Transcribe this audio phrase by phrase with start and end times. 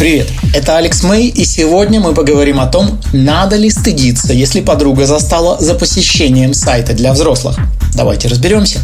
[0.00, 5.04] Привет, это Алекс Мэй, и сегодня мы поговорим о том, надо ли стыдиться, если подруга
[5.04, 7.58] застала за посещением сайта для взрослых.
[7.94, 8.78] Давайте разберемся.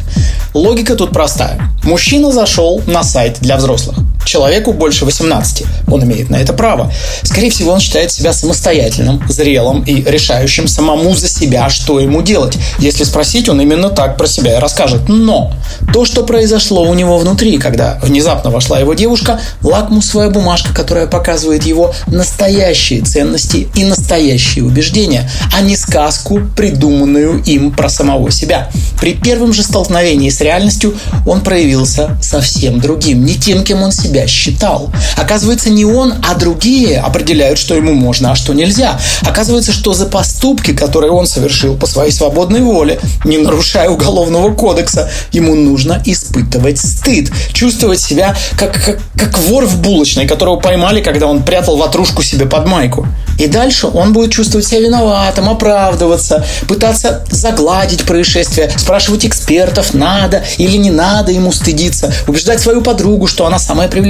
[0.53, 1.73] Логика тут простая.
[1.85, 3.97] Мужчина зашел на сайт для взрослых.
[4.27, 5.65] Человеку больше 18.
[5.87, 6.93] Он имеет на это право.
[7.23, 12.59] Скорее всего, он считает себя самостоятельным, зрелым и решающим самому за себя, что ему делать.
[12.81, 15.09] Если спросить, он именно так про себя и расскажет.
[15.09, 15.53] Но
[15.93, 21.65] то, что произошло у него внутри, когда внезапно вошла его девушка, лакмусовая бумажка, которая показывает
[21.65, 28.71] его настоящие ценности и настоящие убеждения, а не сказку, придуманную им про самого себя.
[29.01, 34.16] При первом же столкновении с реальностью он проявился совсем другим, не тем, кем он себя
[34.27, 34.91] считал.
[35.17, 38.99] Оказывается, не он, а другие определяют, что ему можно, а что нельзя.
[39.23, 45.11] Оказывается, что за поступки, которые он совершил по своей свободной воле, не нарушая уголовного кодекса,
[45.33, 51.27] ему нужно испытывать стыд, чувствовать себя как, как, как вор в булочной, которого поймали, когда
[51.27, 53.07] он прятал ватрушку себе под майку.
[53.39, 60.77] И дальше он будет чувствовать себя виноватым, оправдываться, пытаться загладить происшествие, спрашивать экспертов, надо или
[60.77, 64.06] не надо ему стыдиться, убеждать свою подругу, что она самая привлекательная,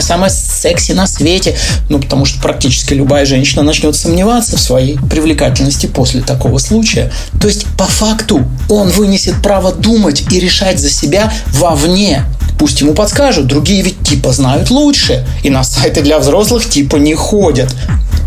[0.00, 1.56] самая секси на свете.
[1.88, 7.12] Ну, потому что практически любая женщина начнет сомневаться в своей привлекательности после такого случая.
[7.40, 12.24] То есть, по факту, он вынесет право думать и решать за себя вовне,
[12.58, 17.14] Пусть ему подскажут, другие ведь типа знают лучше, и на сайты для взрослых типа не
[17.14, 17.72] ходят.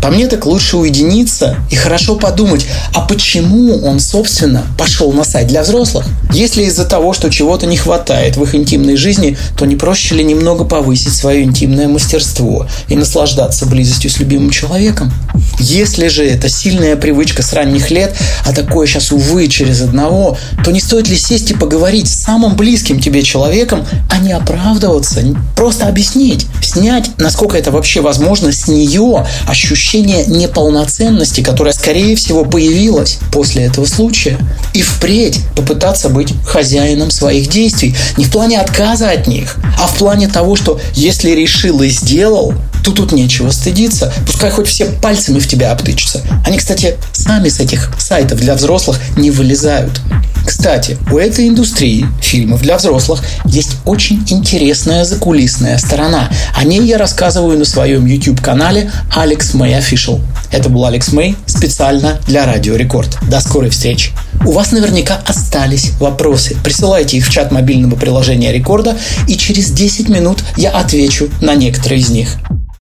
[0.02, 5.46] По мне так лучше уединиться и хорошо подумать, а почему он, собственно, пошел на сайт
[5.46, 6.04] для взрослых?
[6.32, 10.24] Если из-за того, что чего-то не хватает в их интимной жизни, то не проще ли
[10.24, 15.12] немного повысить свое интимное мастерство и наслаждаться близостью с любимым человеком?
[15.60, 18.12] Если же это сильная привычка с ранних лет,
[18.44, 22.56] а такое сейчас, увы, через одного, то не стоит ли сесть и поговорить с самым
[22.56, 25.22] близким тебе человеком, а не оправдываться,
[25.54, 33.18] просто объяснить, снять, насколько это вообще возможно, с нее ощущение неполноценности, которое, скорее всего, появилось
[33.30, 34.38] после этого случая,
[34.72, 37.94] и впредь попытаться быть хозяином своих действий.
[38.16, 42.54] Не в плане отказа от них, а в плане того, что если решил и сделал,
[42.82, 44.12] то тут нечего стыдиться.
[44.26, 46.22] Пускай хоть все пальцами в тебя обтычутся.
[46.44, 50.00] Они, кстати, сами с этих сайтов для взрослых не вылезают.
[50.44, 56.30] Кстати, у этой индустрии фильмов для взрослых есть очень интересная закулисная сторона.
[56.56, 60.20] О ней я рассказываю на своем YouTube-канале Alex May Official.
[60.50, 63.18] Это был Алекс Мэй специально для Радио Рекорд.
[63.28, 64.10] До скорой встречи.
[64.44, 66.56] У вас наверняка остались вопросы.
[66.62, 68.98] Присылайте их в чат мобильного приложения Рекорда,
[69.28, 72.36] и через 10 минут я отвечу на некоторые из них.